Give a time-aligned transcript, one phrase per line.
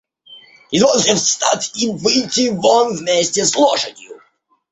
[0.71, 4.19] Извольте встать и выйти вон вместе с лошадью.